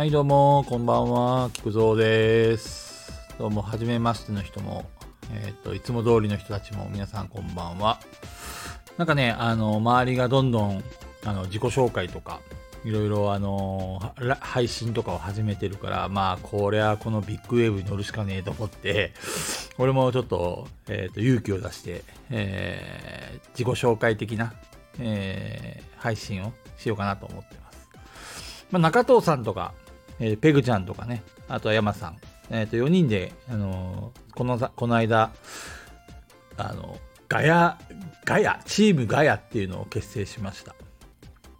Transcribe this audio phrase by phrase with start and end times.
[0.00, 3.12] はい、どうも、こんばんは、菊蔵です。
[3.38, 4.88] どうも、はじめましての人も、
[5.30, 8.00] えっ、と、いつも通りの人たちも、皆さんこんばんは。
[8.96, 10.82] なんかね、あの、周りがどんどん、
[11.26, 12.40] あの、自己紹介とか、
[12.82, 19.12] いろいろ、あの、配信とかを始めてるから、まあ、これはこのビッグウェーブに乗るしかねえと思って、
[19.76, 24.54] 俺もちょっと、えっ、と、勇気を出して、えー自己紹介的な、
[24.98, 27.70] えー配信をしようかなと思ってます。
[28.70, 29.74] まあ、中藤さんとか、
[30.20, 32.16] えーペグちゃんとかね、あとは山さん、
[32.50, 35.32] えっ、と、4人で、あのーこの、この間、
[36.56, 36.98] あの、
[37.28, 37.78] ガヤ、
[38.24, 40.74] ガヤ、チームガヤっていうのを結成しました。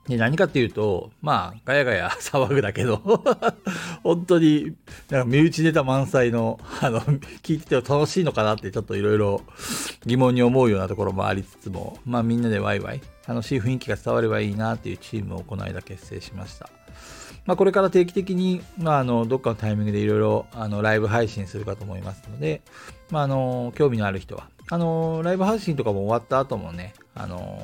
[0.09, 2.97] で、何かっていうと、まあ、ガヤガヤ 騒ぐだけど、
[4.03, 4.75] 本当に、
[5.09, 9.43] なんか身内ネタ満載の、あの、聞いてて楽しいのかなってちょっといろいろ
[10.07, 16.69] 疑問に思うようなところもありつつも、まあみんなでワイワイ、楽しい雰囲気が伝わればいいなっていうチームをこの間結成しました。
[17.47, 22.63] まあ、これから定期的に、まあ、あのどっかのタイミングでいろいろあのライブ配信するかと思いますので、
[23.11, 27.61] まあ、あの興味のある人はあのライブ配信とかも終わった後もねあの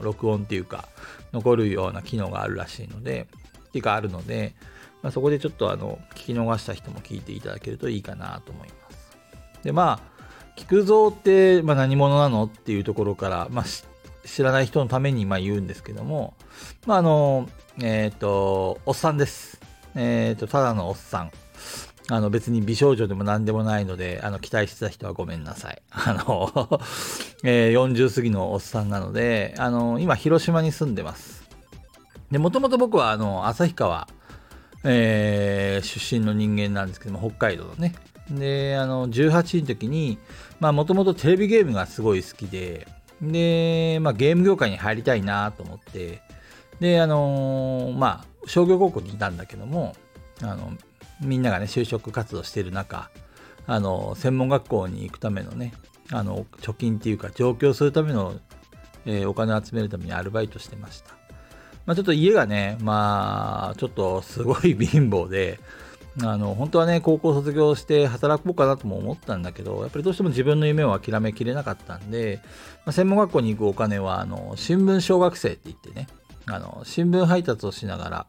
[0.00, 0.88] 録音っていうか
[1.32, 3.28] 残るような機能があるらしいので
[3.68, 4.54] っていうかあるので、
[5.02, 9.18] まあ、そこでちょっとあの聞き逃した人も聞いていただけるといいかなと思います。
[9.62, 10.18] でまあ
[10.56, 13.84] 菊蔵って、まあ、何者なのっていうところから、まあ、し
[14.28, 16.34] 知らない人のためにま言うんですけども、
[16.86, 17.48] まあ、あの、
[17.80, 19.60] えっ、と、おっさんです。
[19.94, 21.30] えっ、と、ただのおっさん。
[22.10, 25.82] あの、別に美少女でも何でもないので、あの、期待してた人はごめんなさい。
[25.90, 26.80] あの、
[27.44, 31.44] えー40過ぎのおっさんなので、あの、今、広島に住んでます。
[32.30, 34.08] で、もともと僕は、あの、旭川、
[34.84, 37.94] えー出身の人間なんですけども、北海道のね。
[38.30, 40.18] で、あの、18の時に、
[40.60, 42.86] まあ、もともとテレビゲームがすごい好きで、
[43.20, 46.22] で、まあ、ゲーム業界に入りたいなと思って、
[46.80, 49.96] で、あのーまあ、商業高校にいたんだけども、
[50.42, 50.72] あの、
[51.20, 53.10] みんながね、就職活動してる中、
[53.66, 55.72] あの、専門学校に行くためのね、
[56.12, 58.34] あの、貯金っていうか、上京するための、
[59.06, 61.10] えーお金を集めるためにアルバイトしてました。
[61.86, 65.58] まあ、ちょっと家がね、まあ、ちょっとすごい貧乏で、
[66.22, 72.40] あの、本当はね、高校卒業して働こうかなとも思ったんだけど、やっぱりどうしても自分の夢を諦めきれなかったんで、
[72.84, 76.08] まあ、専門学校に行くお金は、あの、新聞小学生って言ってね、
[76.46, 78.26] あの、新聞配達をしながら、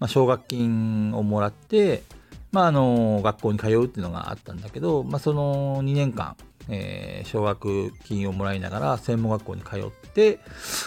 [0.00, 2.02] まあ、奨学金をもらって、
[2.50, 6.36] まあ、あの、学校に通うっていうのがあったんだけど、まあ、その2年間、
[6.68, 10.38] えー奨学金をもらいながら専門学校に通って、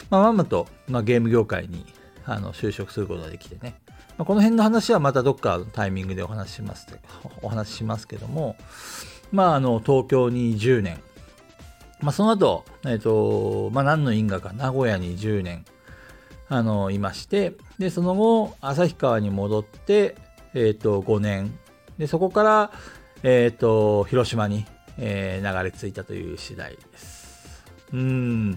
[0.10, 1.86] まあ、まんまと、まあ、ゲーム業界に
[2.26, 3.76] あの就職することができてね、
[4.18, 6.88] まあ、この辺の話はまたどっかのタイミングでお話しします
[7.42, 8.56] お話ししますけども、
[9.32, 11.02] まあ、あの東京に10年、
[12.02, 15.66] まあ、その後、えっ、と、まあ、何の因果か名古屋に10年、
[16.50, 20.16] あの、いまして、で、その後、旭川に戻って、
[20.54, 21.58] えっ、と、5年。
[21.98, 22.72] で、そこから、
[23.24, 24.66] えっ、と、広島に、
[24.98, 27.64] えー流れ着いたという次第です。
[27.94, 28.52] うん。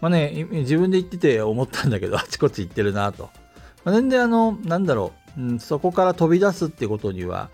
[0.00, 3.30] まあね、自分で言ってて思ったんだけど、あちこち行ってるなと。
[3.88, 7.48] まあ、全然あの、なんだろう、うん、そこから飛び出すってことには、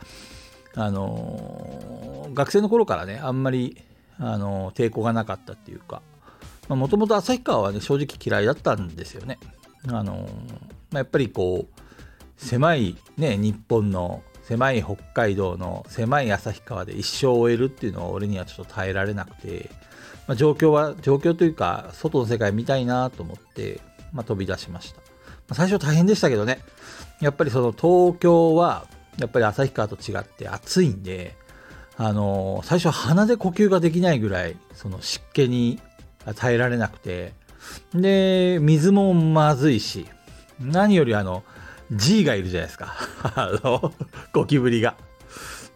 [0.75, 3.81] あのー学生の頃からね、あんまり、
[4.19, 6.03] あのー抵抗がなかったっていうか、
[6.69, 9.39] もともと旭川はね、正直嫌いだったんですよね。
[9.87, 10.33] あのー
[10.91, 11.81] まあ、やっぱりこう、
[12.37, 19.71] 狭いね、日本の狭い北海道の狭い旭川で一生を終えるっていうのは俺にはちょっと耐えられなくて、
[20.27, 23.81] まあ、状況は、状況というか、外の世界見たいなと思って、
[24.13, 25.14] まあ、飛び出しました。
[25.53, 26.61] 最初大変でしたけどね、
[27.21, 28.87] やっぱりその東京は、
[29.19, 31.37] やっぱり旭川と違って暑いんで、
[31.97, 35.81] あのー最初鼻で呼吸ができないぐらい、その湿気に
[36.37, 37.33] 耐えられなくて、
[37.95, 40.07] で、水もまずいし、
[40.61, 41.45] 何よりあの、
[41.93, 42.95] G がいるじゃないですか。
[43.37, 43.93] あの、
[44.33, 44.95] ゴキブリが。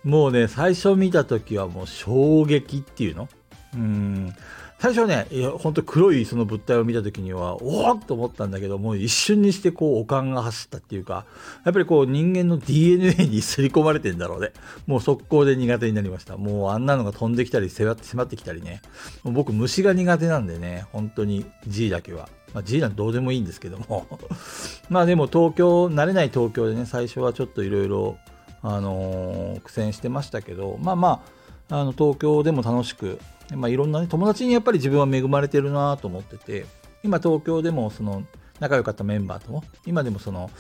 [0.05, 3.29] もうね、最初見た時はもう衝撃っていうの？
[3.75, 4.35] うん。
[4.79, 11.27] 最初ね、いや、本当黒いその物体を見た時には、おおっと思ったんだけど、もう一瞬にしてこう、おかんが走ったっていうか、
[11.65, 14.53] やっぱりこう、人間の DNA に刷り込まれてんだろうね。
[14.87, 16.37] もう速攻で苦手になりました。
[16.37, 18.81] もうあんなのが飛んできたり、迫ってきたりね。
[19.25, 22.29] 僕、虫が苦手なんでね、本当に G だけは。
[22.55, 24.07] まあ、G なんてどうでもいいんですけども。
[24.89, 28.17] まあでも東京、慣れない東京でね、最初はちょっといろいろ、
[28.63, 31.23] あのー苦戦してましたけど、まあま
[31.69, 33.19] あ、あの東京でも楽しく、
[33.57, 36.67] まあいろんなね、友達にやっぱり自分は恵まれてるなと思ってて、
[37.03, 38.25] 今東京でもその
[38.61, 40.51] 仲良かったメンバーとも、今でもその、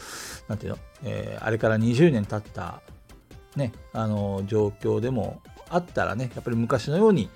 [0.49, 2.81] なんていうの、えーあれから20年経った、
[3.57, 7.29] ね、あの状況でもあったらね、やっぱり昔のように、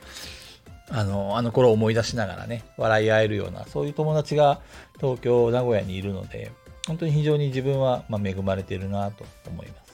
[0.91, 4.61] あの、あの頃思い出しながらね、笑い合えるような、そういう友達が
[5.01, 6.53] 東京、名古屋にいるので、
[6.87, 9.93] 本当に非常に自分は、まあ、恵まれてるなと思います。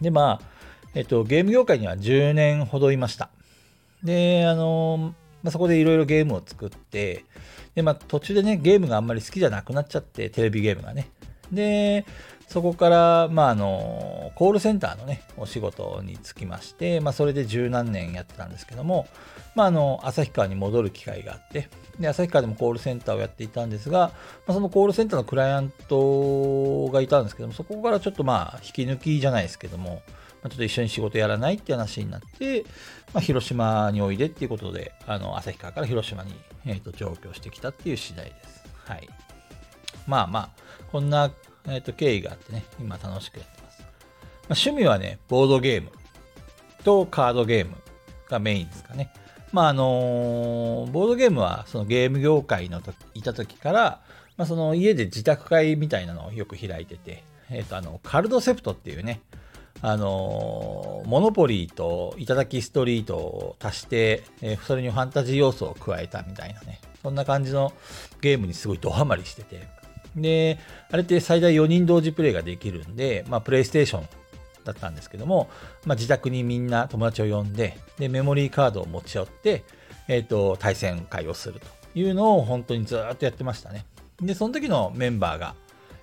[0.00, 0.54] で、まあ、
[0.94, 3.30] えっと、ゲーム業界には10年ほどいました。
[4.04, 7.24] で、あの、まあ、そこでいろいろゲームを作って、
[7.74, 11.10] で、まあ、途中でね、ゲームがあんまり好きじゃなくなっちゃって、テレビゲームがね。
[11.50, 12.06] で、
[12.48, 19.06] そこから、まあ、あの、コールセンターのね、お仕事に就きまして、まあ、それで十何年やってたんですけども、
[19.54, 21.68] まあ、あの、旭川に戻る機会があって、
[21.98, 24.12] で、旭川でもコールセンターをやっていたんですが、
[24.46, 30.02] まあ、そのコールセンターのクライアントがいたんですけども、そこからちょっとまあ、引き抜きじゃないですけども、
[30.44, 32.64] まあ、ちょっと一緒に仕事やらないって話になって、
[33.14, 36.34] まあ、広島においでっていうことで、あの、旭川から広島に、
[36.66, 38.62] えー、と上京してきたっていう次第です。
[38.84, 39.08] はい。
[40.06, 40.50] まあまあ、
[40.92, 41.32] こんな、
[41.66, 43.80] えー、と経緯があってね、今楽しくやってます。
[43.80, 43.90] まあ、
[44.50, 45.90] 趣味はね、ボードゲーム
[46.84, 47.76] とカードゲーム
[48.28, 49.10] がメインですかね。
[49.50, 52.82] まああのー、ボードゲームはそのゲーム業界の
[53.14, 54.02] いた時から、
[54.36, 59.22] まあ、その家で自宅会みたいなのをよく開いてて、えっ、ー、とあの、カルドセプトっていうね、
[59.82, 67.72] あの、モノポリーと頂きストリートを足して、えー、それにファンタジー要素を加えたみたいなね、そんな感じの
[68.20, 69.66] ゲームにすごいドハマりしてて、
[70.16, 70.58] で、
[70.90, 74.08] あれって最大4人同時プレイができるんで、まあ、プレイステーション
[74.64, 75.48] だったんですけども、
[75.84, 79.64] まあ、自宅にみんな友達を呼んで、で、メモリーカードを持ち寄って、
[80.08, 81.66] えっ、ー、と、対戦会をすると
[81.98, 83.86] いうのを本当にずっとやってましたね。
[84.20, 85.54] で、その時のメンバーが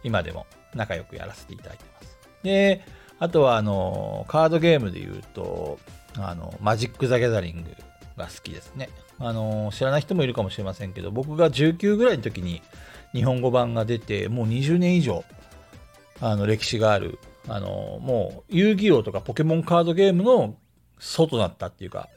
[0.03, 0.45] 今でも
[0.75, 2.17] 仲良くやらせていただいてます。
[2.43, 2.83] で、
[3.21, 5.79] あとは、あの、カードゲームで言うと、
[6.17, 7.69] あの、マジック・ザ・ギャザリング
[8.17, 8.89] が好きですね。
[9.19, 12.61] あの、知らない人もいるかもしれませんけど、僕が19ぐらいの時に
[13.13, 15.23] 日本語版が出て、もう20年以上、
[16.19, 20.55] あの、歴史があるあの、もう遊戯王とかポケモンカードゲームの
[20.99, 22.09] 祖となったっていうか、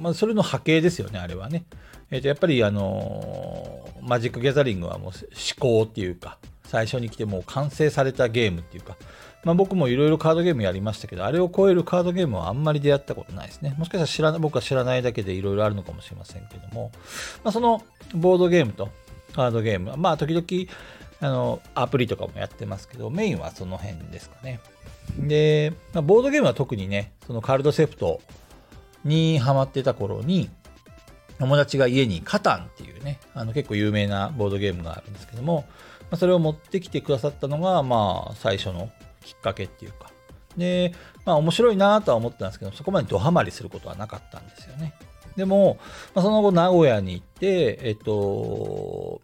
[0.00, 1.64] まあ、それの波形ですよね、あれはね。
[2.10, 5.14] えっ、ー、と、やっぱりあのマジック・ギャザリングはもう思
[5.58, 6.38] 考っていうか、
[6.72, 8.96] 最初に来てもう完成されたゲームっていうか、
[9.44, 13.74] まあ、僕もいろいろカードゲームやりましたけど、あれを超えるカードゲームはあんまり出会ったことないですね。
[13.76, 16.90] もしかしたら知ら、僕は知らないだけでいろいろあるのかもしれませんけども、
[17.44, 17.82] まあ、その
[18.14, 18.88] ボードゲームと
[19.34, 20.46] カードゲーム、まあ、時々、
[21.20, 24.58] あの、アプリとかもやってますけど、メインはその辺ですかね。
[25.18, 28.22] で、まあ、ボードゲームは特にね、そのカルドセプト
[29.04, 30.48] にハマってた頃に、
[31.38, 35.66] 友達が家にカタンっていうね、あの結構有名なボードゲームがあるんですけども、
[36.12, 38.90] ま、それを持ってきてくださったのが、まあ、最初の
[39.24, 40.10] きっかけっていうか。
[40.58, 40.92] で、
[41.24, 44.94] まあ、面白いなとは思ってたんですけど、そこまでドハマりすることはなかったんですよね。
[45.36, 45.78] でも、
[46.14, 49.22] まあ、その後名古屋に行って、えっと、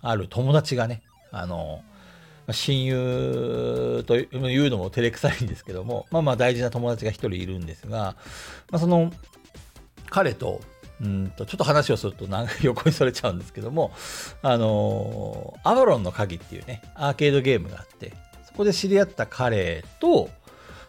[0.00, 1.02] ある友達がね、
[1.32, 1.82] あの、
[2.52, 4.28] 親友とい
[4.66, 8.16] うのも照れくさいんですけども、まあまあ大事な友達が一人いるんですが、
[8.70, 9.12] まあ、その
[10.08, 10.60] 彼と、
[11.00, 12.26] うんとちょっと話をすると
[12.62, 13.92] 横にそれちゃうんですけども、
[14.42, 18.12] あのアバロンの鍵っていうね、アーケードゲームがあって、
[18.46, 20.30] そこで知り合った彼と、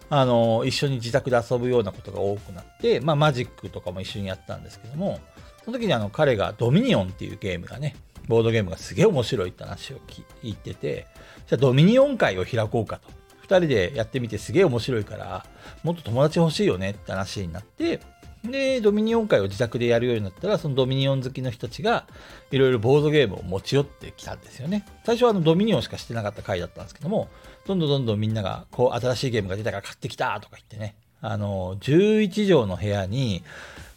[0.10, 5.20] あの一緒に自宅で遊ぶようなことが多くなって、まあマジックとかも一緒にやったんですけども、
[5.64, 7.96] その時にあの彼がドミニオンっていうゲームがね、
[8.28, 11.06] ボードゲームがすげえ面白いって話を聞いてて、
[11.48, 13.20] じゃあドミニオン会を開こうかと。
[13.44, 15.46] 2人でやってみてすげえ面白いから、
[15.84, 18.00] もっと友達欲しいよねって話になって、
[18.44, 22.08] で、ドミニオン会を自宅でやるようになったら、そのドミニオン好きの人たちが、
[22.52, 24.86] いろいろボードゲームを持ち寄ってきたんですよね。
[25.06, 27.28] 最初はあのドミニオンしかしてなかった回だったんですけども、
[27.68, 33.44] どんどんどんどんみんなが、こう、新しいゲームが出たから買ってきたとか言ってね、あの、11畳の部屋に、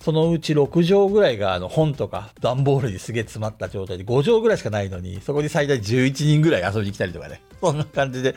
[0.01, 7.41] そのうち6畳ぐらいがあの本とか段ボールにすげえ詰まった状態で5畳ぐらいしかないのに、そこに最大11人ぐらい遊びに来たりとかね。
[7.61, 8.35] そんな感じで、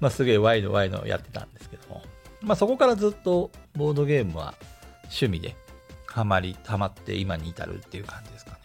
[0.00, 2.02] まあすげえワイのワイのやってたんですけども。
[2.40, 4.54] まあそこからずっとボードゲームは
[5.12, 5.54] 趣味で
[6.06, 8.58] ハマり、ハマって今に至るっていう感じですかね。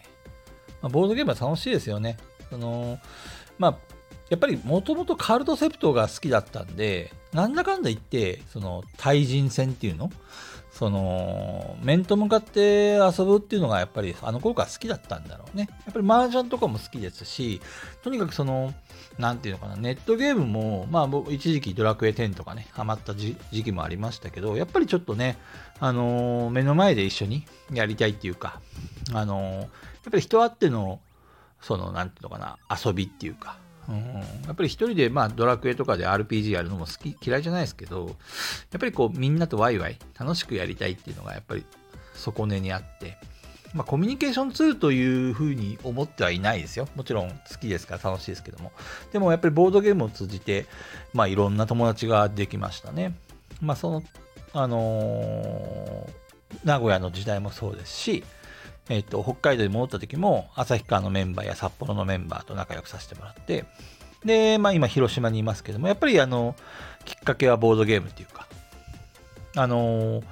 [0.82, 2.18] まあ、ボードゲームは楽しいですよね。
[2.50, 2.98] その、
[3.58, 3.78] まあ、
[4.28, 10.10] やっぱりもともとカルトセプトが好きだったんで、なんだかんだ言って、その対人戦っていうの
[10.78, 15.68] その、面と向かって遊ぶっていうのがやっぱりあの頃から好きだったんだろうね。
[15.86, 17.60] やっぱり麻雀とかも好きですし、
[18.04, 18.72] とにかくその、
[19.18, 25.36] なんていうのかな、ネットゲームも、まあ僕一時期ドラクエ10とかね、ハマった時期もありましたけど、やっぱりちょっとね、
[25.80, 28.60] あのー、目の前で一緒にやりたいっていうか、
[29.12, 29.68] あのー、やっ
[30.04, 31.00] ぱり人あっての、
[31.60, 33.56] その、なんていうのかな、遊びっていうか、
[33.88, 38.06] うん、やっぱり一人で、まあ、ドラクエとかで RPG やるのも好き、嫌いじゃないですけど、
[38.70, 41.64] やっぱりこう、みんなとワイワイ、楽しくやりたいっていうのが、やっぱり
[42.14, 43.16] 底根にあって、
[43.74, 46.88] まあ、コミュニケーションツールというふうに思ってはいないですよ。
[46.96, 48.72] もちろん好きですから楽しいですけども。
[49.12, 50.66] でもやっぱりボードゲームを通じて、
[51.12, 53.14] まあいろんな友達ができましたね。
[53.60, 54.02] まあその、
[54.54, 58.24] あのー、名古屋の時代もそうですし、
[58.88, 63.64] えっ、と、北海道に戻った時も、旭川のメンバーや札幌のメンバーと仲良くさせてもらって、
[64.24, 66.56] で、まあ今広島にいますけども、やっぱりあの、
[67.04, 68.46] きっかけはボードゲームっていうか、
[69.56, 70.22] あの、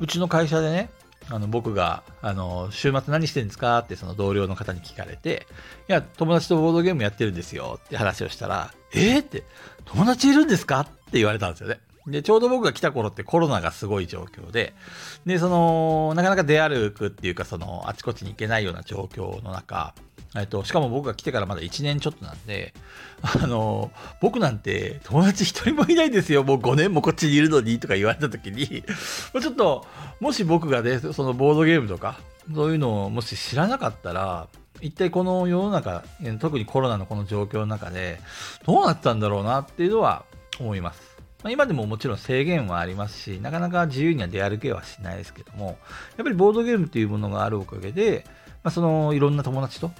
[0.00, 0.90] うちの会社でね、
[1.28, 5.46] あの僕が、あの、週末何してるんですかってその同僚の方に聞かれて、
[5.88, 9.42] いや、友達とボードゲームやってるんですよって話をしたら、えー、って、
[9.84, 11.80] 友達いるんですかって言われたんですよね。
[12.06, 14.74] で、ちょうど僕が来た頃ってコロナがすごい状況で、
[15.24, 19.94] で、その、なかなか出歩くっていうか、その、あちこちに行けないような状況の中、
[20.36, 22.74] えっと、しかも僕が来てからまだ1年ちょっとなんで、
[23.22, 26.44] あの、僕なんて友達一人もいないですよ。
[26.44, 29.86] もう5年もこっちにいるのにとか言われた時に、ちょっと、
[30.20, 32.20] もし僕がね、そのボードゲームとか、
[32.54, 34.48] そういうのをもし知らなかったら、
[34.80, 36.04] 一体この世の中、
[36.38, 38.20] 特にコロナのこの状況の中で、
[38.66, 40.24] どうなったんだろうなっていうのは
[40.60, 41.15] 思います。
[41.46, 45.76] まあ、今でももちろん制限はありますし、なかなか自由には出歩けはしないですけども、やっ
[46.24, 48.24] ぱりボードゲームっていうものがあるおかげで、
[48.64, 49.92] まあ、そのいろんな友達と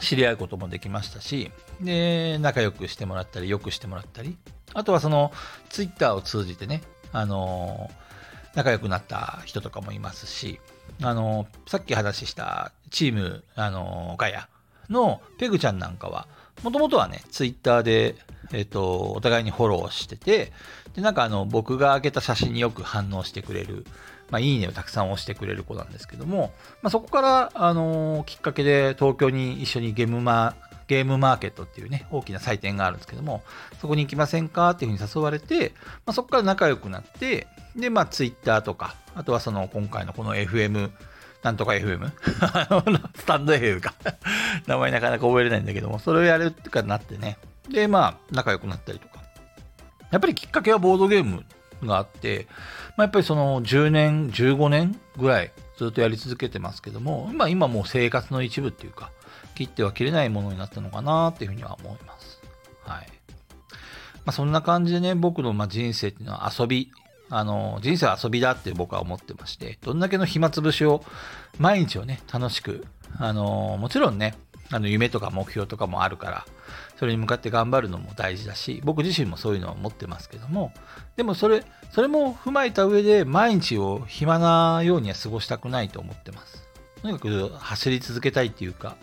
[0.00, 1.50] 知り合うこともできましたし、
[1.80, 4.36] で、仲良くしてもらったり、良くしてもらったり、
[4.74, 5.32] あとはその、
[5.70, 7.90] ツイッターを通じてね、あの
[8.54, 10.60] 仲良くなった人とかもいますし、
[11.00, 14.46] あのさっき話したチーム、あのガヤ
[14.90, 16.28] のペグちゃんなんかは、
[16.62, 18.16] もともとはね、ツイッターで、
[18.52, 20.52] えっ、と、お互いにフォローしてて、
[20.94, 23.86] で、なんかあの、僕が上げた写真によく反応してくれる、
[24.30, 26.52] まあ、いいねをたくさん押してくれる子なんですけども、
[26.82, 30.54] まあ、そこから、あのー、きっかけで東京に一緒にゲームマ
[30.90, 33.44] ゲームマーケットっていうね、大きな祭典があるんですけども、
[33.80, 35.72] そこに行きませんかっていうふうに誘われて、
[36.04, 40.90] まあ、そこから仲良くなって、で、まあ、ツイッターとか、あとはその、今回のこの FM、
[41.44, 42.10] なんとか FM?
[43.14, 43.94] スタンド FM か
[44.66, 47.38] 名前なかなか覚えれないんだけども、それをやるってかなってね。
[47.70, 49.20] で、まあ、仲良くなったりとか。
[50.10, 51.44] やっぱりきっかけはボードゲーム
[51.86, 52.46] があって、
[52.96, 59.10] まあ、やっぱりその10年、15年ぐらいずっとやり続けてますけども、まあ、今もう生活の一部っていうか、
[59.54, 62.40] 切っては切れないものになったのかなっていうふうには思います。
[62.82, 63.06] はい。
[64.24, 66.92] まあ、そんな感じでね、僕のま人生っていうのは遊び、
[67.30, 71.04] あの、人生は遊びだって僕は思ってまして、どんだけの暇つぶしを
[71.58, 72.84] 毎日をね、楽しく、
[73.18, 74.34] あの、もちろんね、
[74.72, 76.46] あの夢とか目標とかもあるから、
[77.00, 80.70] それに向かって頑張るのも大事だし、僕自身もそういうのは持ってますけども、
[81.16, 86.62] でもそれ、それも踏まえた上で毎日を暇なようには過ごしたくないと思ってます。
[87.00, 88.96] とにかく走り続けたいっていうか、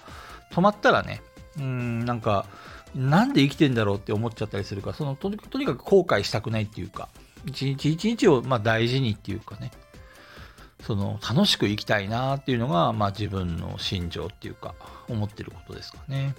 [0.52, 1.24] 止まったらね、
[1.58, 2.46] うん、なんか、
[2.94, 7.10] なんで生きてんだろうって思っちゃったりするから、そのとにかく後悔したくないっていうか、
[7.48, 9.72] 一日一日をま大事にっていうかね、
[10.84, 14.76] その楽しく生きたいなっていうのが、まあ自分の心情っていうか、
[15.10, 16.36] 思ってることですかね。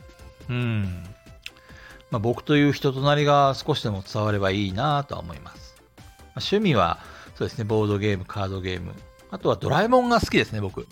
[0.48, 1.04] うん。
[2.10, 5.76] まあ、僕という人となりが少しでも伝わればいいなとは思います。
[5.98, 6.98] まあ、趣味は、
[7.36, 8.92] そうですね、ボードゲーム、カードゲーム。
[9.30, 10.86] あとはドラえもんが好きですね、僕。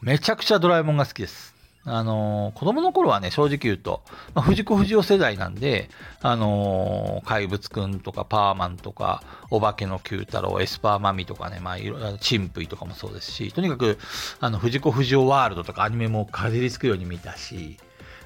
[0.00, 1.52] めちゃくちゃドラえもんが好きです。
[1.84, 4.02] あのー、子供の頃はね、正直言うと、
[4.34, 13.98] まあ、藤子不二雄世代なんで、あのー、怪物くんとかパーマンとか、お化けの九太郎、エスパーマミとかね、まあ、いろいろ、チンプイとかもそうですし、とにかく、
[14.38, 17.78] あの、藤子不二雄ワールドとかアニメもかじりつくように見たし、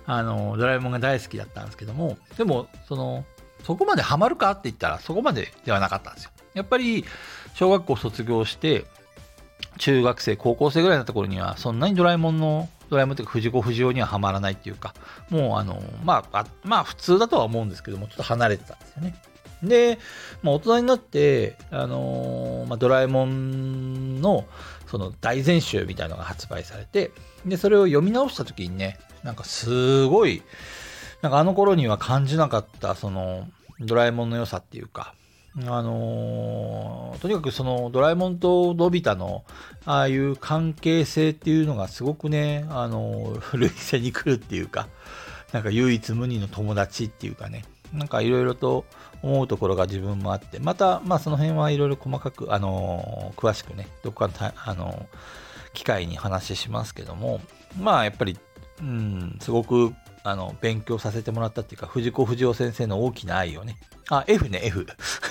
[0.06, 3.24] あの、ドラえもんが大好きだったんですけども、でも、その、
[3.64, 6.30] そこまでハマるかって言ったら、そこまでではなかったんですよ。
[6.54, 7.04] やっぱり、
[7.54, 8.84] 小学校卒業して、
[9.78, 14.94] 中学生、高校生ぐらいのところには、そんなにドラえもんのドラえもんというか藤子不二雄にはハマらないっていうか、
[15.30, 19.16] もうあの、まあ、あまあ普通だとは思うんですけども、ちょっと離れてたんですよね。
[19.62, 19.98] で、
[20.42, 24.44] まあ、大人になって、あのー、まあ、ドラえもんの
[24.86, 27.10] その大全集みたいのが発売されて、
[27.44, 30.42] で、それを読み直した時にね、なんかすごい、
[31.22, 33.48] なんかあの頃には感じなかった、その、
[33.80, 35.14] ドラえもんの良さっていうか、
[35.64, 39.42] あのー、とにかくそのドラえもんとのび太の
[39.86, 44.88] ああいう関係性っていうのがすごくね、あのー、 類似に来るっていうか、
[45.52, 48.84] なんか唯一無二の友達っていうかね、なんかいろいろと
[49.22, 55.06] 思うところが自分もあって、また、まあその辺はいろいろ細かく、あのー、詳しくね、どこかあの
[55.72, 57.40] 機会に話しますけども、
[57.78, 58.38] まあやっぱり、
[58.80, 63.76] うん、すごくあの勉強させてもらったっていうか、藤子不二雄先生の大きな愛をね、
[64.08, 64.86] あ、F ね、F。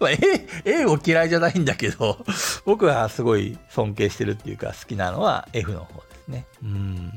[0.00, 0.18] まあ、A、
[0.64, 2.24] A を嫌いじゃないんだけど、
[2.64, 6.46] 僕はすごい尊敬してるっていうか好きなのは F の方ですね。
[6.62, 7.12] うん。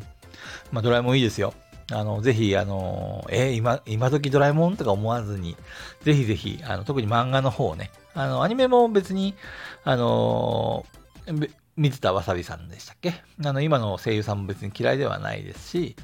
[0.72, 1.54] まあ、ドラえもんいいですよ。
[1.92, 5.58] あの、ぜひ、あの、えー、今、今時ドラえもんとか思わずに、
[6.04, 9.36] ぜひぜひ、あの、特に漫画の方ね、あの、アニメも別に、
[9.84, 10.86] あの
[11.78, 13.14] 水田わさびさんでしたっけ？
[13.44, 15.96] あの、今の声優さんも別に嫌いではないですし、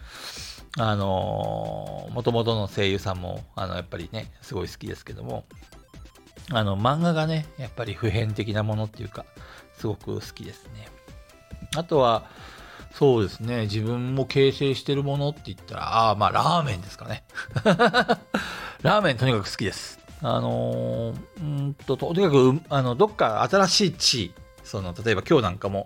[0.78, 5.46] あのもともとの声優さんも、あの、やっぱりね、すごい好きですけども、
[6.52, 9.26] あの、漫画がね、やっぱり普遍的なものっていうか、
[9.78, 10.88] すごく好きですね。
[11.76, 12.30] あとは、
[12.98, 17.26] そうですね、自分も形成してるものって言ったら、ああ、まあ、ラーメンですかね。
[18.82, 20.00] ラーメンとにかく好きです。
[20.24, 25.86] あのー、うんと、とにかく、あの、どっか新しい地、その、例えば今日なんかも、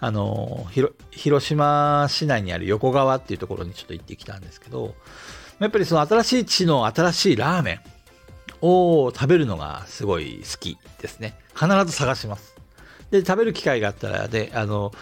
[0.00, 4.94] あのー、広島市内にある横川っていうところにちょっと行ってきたんですけど、
[5.60, 7.80] やっぱりその新しい地の新しいラーメン
[8.60, 11.38] を食べるのがすごい好きですね。
[11.54, 12.49] 必ず探します。
[13.10, 14.92] で、食べる機会があったら、で、あの、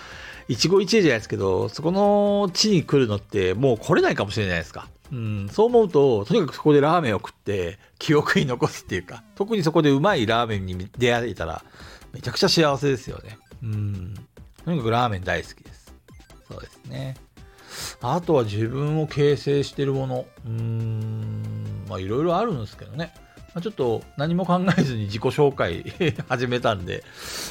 [0.48, 4.88] 一期一会じゃないですけど、そこの地に来るのってもう来れないかもしれないですか。
[5.12, 11.62] うん、そう思うと、とにかくそこでラーメンを食って、記憶に残すっていうか、特にそこでうまいラーメンに出会えたら、
[12.12, 13.38] めちゃくちゃ幸せですよね。
[13.62, 14.14] うん。
[14.64, 15.92] とにかくラーメン大好きです。
[16.48, 17.16] そうですね。
[18.00, 20.26] あとは自分を形成してるもの。
[20.46, 23.12] うーん、まあいろいろあるんですけどね。
[23.58, 25.82] まあ、ちょっと何も考えずに自己紹介
[26.28, 27.02] 始めたんで、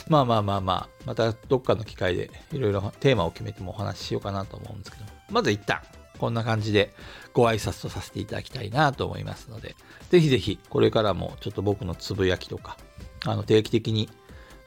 [0.07, 5.81] まあまあまあまあ、またどっかの機会でいろいろテーマを決めてもお話ししようかなと思うんですけど、まず一旦、
[6.17, 6.93] こんな感じで
[7.33, 9.75] ご挨拶とさせていただきたいなと思いますので、
[10.09, 12.77] ぜひぜひこれからもちょっと僕のつぶやきとか、
[13.25, 14.09] あの定期的に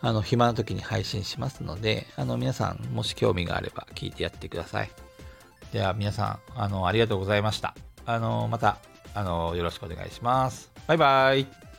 [0.02, 4.90] あの暇な時に配信しますので、あの皆さんもし興味があれば聞いてやってください。
[5.72, 7.74] では皆さん、あの、ありがとうございました。
[8.04, 8.76] あの、また、
[9.14, 10.69] あの、よろしくお願いします。
[10.90, 11.69] バイバイ。